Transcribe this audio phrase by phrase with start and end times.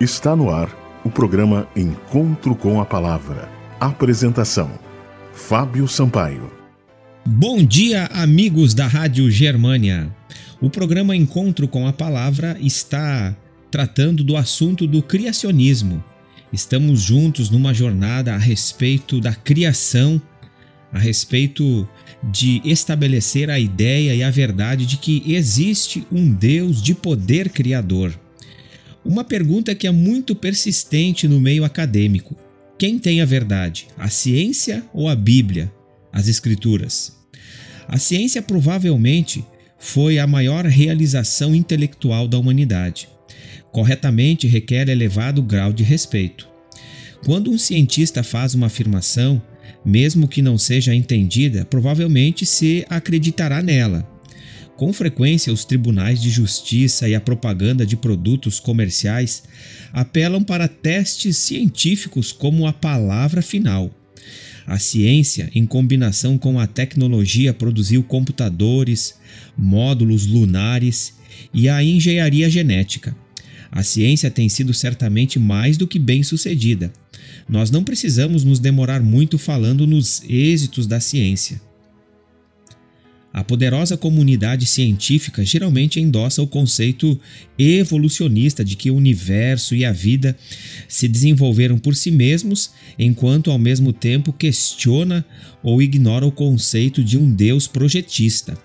[0.00, 0.68] Está no ar
[1.04, 3.48] o programa Encontro com a Palavra.
[3.78, 4.68] Apresentação:
[5.32, 6.50] Fábio Sampaio.
[7.24, 10.12] Bom dia, amigos da Rádio Germânia.
[10.60, 13.36] O programa Encontro com a Palavra está
[13.70, 16.02] tratando do assunto do criacionismo.
[16.52, 20.20] Estamos juntos numa jornada a respeito da criação,
[20.92, 21.88] a respeito
[22.20, 28.12] de estabelecer a ideia e a verdade de que existe um Deus de poder criador.
[29.04, 32.34] Uma pergunta que é muito persistente no meio acadêmico:
[32.78, 35.70] quem tem a verdade, a ciência ou a Bíblia,
[36.12, 37.12] as Escrituras?
[37.86, 39.44] A ciência provavelmente
[39.78, 43.08] foi a maior realização intelectual da humanidade.
[43.70, 46.48] Corretamente requer elevado grau de respeito.
[47.26, 49.42] Quando um cientista faz uma afirmação,
[49.84, 54.13] mesmo que não seja entendida, provavelmente se acreditará nela.
[54.76, 59.44] Com frequência, os tribunais de justiça e a propaganda de produtos comerciais
[59.92, 63.94] apelam para testes científicos como a palavra final.
[64.66, 69.14] A ciência, em combinação com a tecnologia, produziu computadores,
[69.56, 71.14] módulos lunares
[71.52, 73.14] e a engenharia genética.
[73.70, 76.92] A ciência tem sido certamente mais do que bem sucedida.
[77.48, 81.60] Nós não precisamos nos demorar muito falando nos êxitos da ciência.
[83.34, 87.20] A poderosa comunidade científica geralmente endossa o conceito
[87.58, 90.38] evolucionista de que o universo e a vida
[90.86, 95.26] se desenvolveram por si mesmos, enquanto ao mesmo tempo questiona
[95.64, 98.56] ou ignora o conceito de um Deus projetista.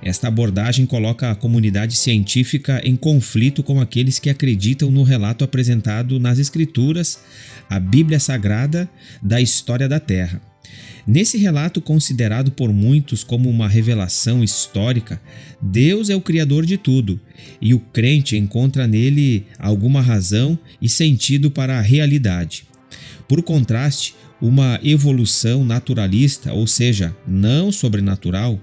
[0.00, 6.20] Esta abordagem coloca a comunidade científica em conflito com aqueles que acreditam no relato apresentado
[6.20, 7.18] nas Escrituras,
[7.68, 8.88] a Bíblia Sagrada,
[9.20, 10.49] da história da Terra.
[11.12, 15.20] Nesse relato, considerado por muitos como uma revelação histórica,
[15.60, 17.20] Deus é o Criador de tudo
[17.60, 22.62] e o crente encontra nele alguma razão e sentido para a realidade.
[23.26, 28.60] Por contraste, uma evolução naturalista, ou seja, não sobrenatural,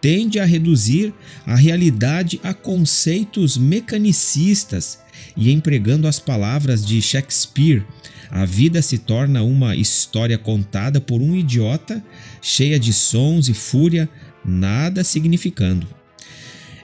[0.00, 1.12] tende a reduzir
[1.44, 5.00] a realidade a conceitos mecanicistas
[5.36, 7.84] e empregando as palavras de Shakespeare,
[8.30, 12.02] a vida se torna uma história contada por um idiota,
[12.42, 14.08] cheia de sons e fúria,
[14.44, 15.86] nada significando.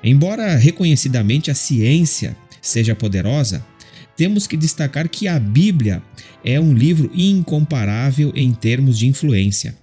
[0.03, 3.65] Embora reconhecidamente a ciência seja poderosa,
[4.17, 6.03] temos que destacar que a Bíblia
[6.45, 9.75] é um livro incomparável em termos de influência.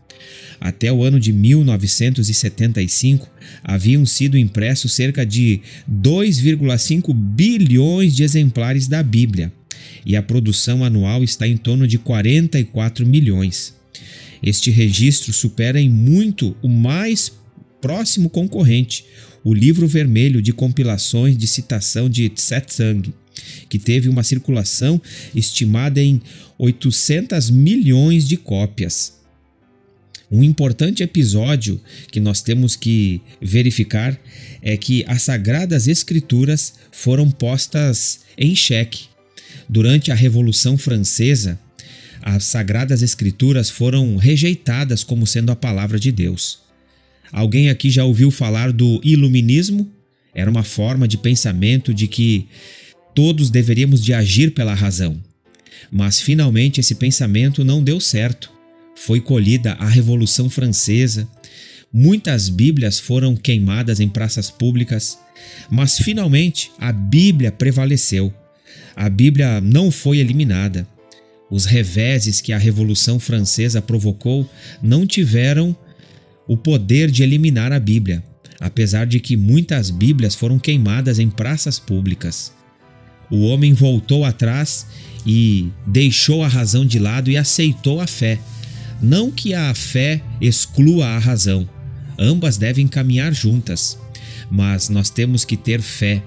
[0.60, 3.28] Até o ano de 1975,
[3.64, 5.62] haviam sido impressos cerca de
[5.92, 9.52] 2,5 bilhões de exemplares da Bíblia,
[10.06, 13.76] e a produção anual está em torno de 44 milhões.
[14.42, 17.32] Este registro supera em muito o mais
[17.80, 19.06] próximo concorrente,
[19.44, 23.14] o livro vermelho de compilações de citação de Tsetsang,
[23.70, 25.02] que teve uma circulação
[25.36, 26.22] estimada em
[26.58, 29.20] 800 milhões de cópias.
[30.32, 34.18] Um importante episódio que nós temos que verificar
[34.62, 39.11] é que as Sagradas Escrituras foram postas em xeque
[39.68, 41.60] Durante a Revolução Francesa,
[42.22, 46.60] as Sagradas Escrituras foram rejeitadas como sendo a palavra de Deus.
[47.32, 49.90] Alguém aqui já ouviu falar do iluminismo?
[50.34, 52.48] Era uma forma de pensamento de que
[53.16, 55.20] todos deveríamos de agir pela razão.
[55.92, 58.52] Mas finalmente esse pensamento não deu certo.
[58.96, 61.28] Foi colhida a Revolução Francesa.
[61.92, 65.18] Muitas Bíblias foram queimadas em praças públicas,
[65.70, 68.34] mas finalmente a Bíblia prevaleceu
[68.96, 70.88] a Bíblia não foi eliminada.
[71.50, 74.50] Os reveses que a Revolução Francesa provocou
[74.82, 75.76] não tiveram
[76.48, 78.24] o poder de eliminar a Bíblia,
[78.60, 82.54] apesar de que muitas Bíblias foram queimadas em praças públicas.
[83.30, 84.86] O homem voltou atrás
[85.26, 88.40] e deixou a razão de lado e aceitou a fé.
[89.02, 91.68] Não que a fé exclua a razão,
[92.20, 93.98] ambas devem caminhar juntas,
[94.52, 96.22] mas nós temos que ter fé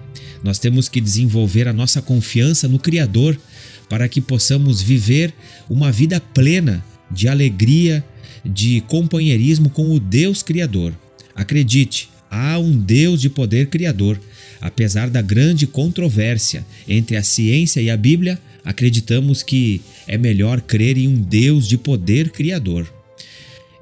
[0.44, 3.40] nós temos que desenvolver a nossa confiança no Criador
[3.88, 5.32] para que possamos viver
[5.70, 8.04] uma vida plena de alegria,
[8.44, 10.92] de companheirismo com o Deus Criador.
[11.34, 14.20] Acredite, há um Deus de poder criador.
[14.60, 20.98] Apesar da grande controvérsia entre a ciência e a Bíblia, acreditamos que é melhor crer
[20.98, 22.86] em um Deus de poder criador.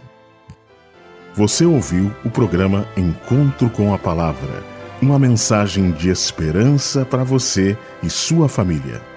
[1.36, 4.64] Você ouviu o programa Encontro com a Palavra,
[5.02, 9.17] uma mensagem de esperança para você e sua família.